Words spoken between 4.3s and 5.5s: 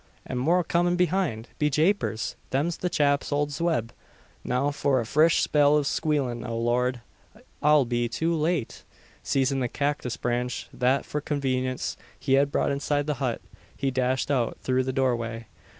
Now for a frish